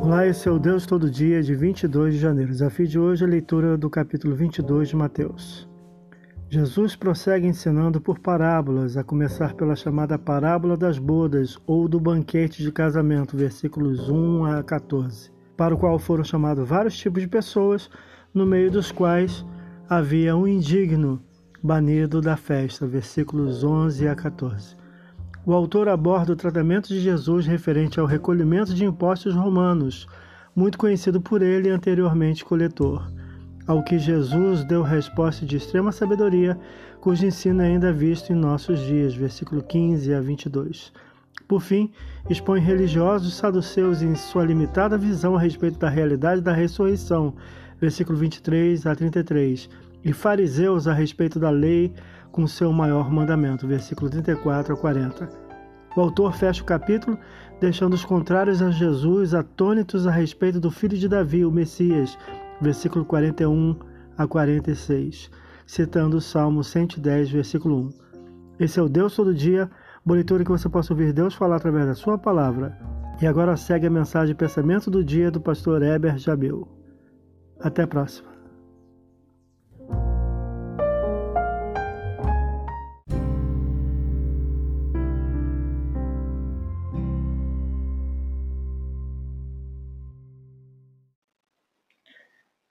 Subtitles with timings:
[0.00, 2.50] Olá, esse é o Deus Todo Dia de 22 de janeiro.
[2.50, 5.68] Desafio de hoje é a leitura do capítulo 22 de Mateus.
[6.48, 12.62] Jesus prossegue ensinando por parábolas, a começar pela chamada parábola das bodas ou do banquete
[12.62, 17.90] de casamento, versículos 1 a 14, para o qual foram chamados vários tipos de pessoas,
[18.32, 19.44] no meio dos quais
[19.88, 21.22] havia um indigno
[21.62, 24.81] banido da festa, versículos 11 a 14.
[25.44, 30.06] O autor aborda o tratamento de Jesus referente ao recolhimento de impostos romanos,
[30.54, 33.10] muito conhecido por ele anteriormente coletor,
[33.66, 36.56] ao que Jesus deu resposta de extrema sabedoria,
[37.00, 40.92] cujo ensino é ainda visto em nossos dias, versículo 15 a 22.
[41.48, 41.90] Por fim,
[42.30, 47.34] expõe religiosos saduceus em sua limitada visão a respeito da realidade da ressurreição,
[47.80, 49.68] versículo 23 a 33,
[50.04, 51.92] e fariseus a respeito da lei
[52.30, 55.28] com seu maior mandamento, versículo 34 a 40.
[55.94, 57.18] O autor fecha o capítulo
[57.60, 62.18] deixando os contrários a Jesus atônitos a respeito do filho de Davi, o Messias,
[62.60, 63.76] versículo 41
[64.16, 65.30] a 46,
[65.66, 67.90] citando o Salmo 110, versículo 1.
[68.60, 69.70] Esse é o Deus todo dia,
[70.04, 72.76] boa leitura que você possa ouvir Deus falar através da sua palavra.
[73.20, 76.66] E agora segue a mensagem pensamento do dia do pastor Heber Jabeu.
[77.60, 78.31] Até a próxima.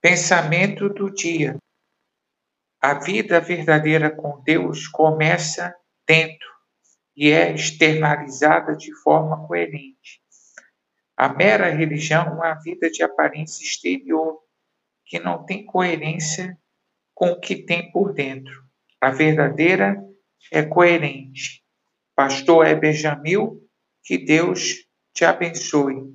[0.02, 1.56] Pensamento do dia.
[2.82, 5.72] A vida verdadeira com Deus começa
[6.04, 6.48] dentro
[7.16, 10.20] e é externalizada de forma coerente.
[11.16, 14.40] A mera religião é uma vida de aparência exterior
[15.06, 16.58] que não tem coerência
[17.14, 18.60] com o que tem por dentro.
[19.00, 19.96] A verdadeira
[20.50, 21.62] é coerente.
[22.16, 23.60] Pastor Eber Jamil,
[24.02, 26.12] que Deus te abençoe.